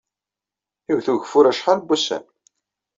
Iwet 0.91 1.07
ugeffur 1.13 1.45
acḥal 1.47 1.77
n 1.79 1.85
wussan. 1.87 2.23